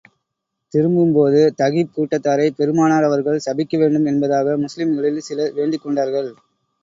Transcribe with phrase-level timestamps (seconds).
[0.73, 6.31] திரும்பும் போது, தகீப் கூட்டத்தாரைப் பெருமானார் அவர்கள் சபிக்க வேண்டும் என்பதாக முஸ்லிம்களில் சிலர் வேண்டிக் கொண்டார்கள்.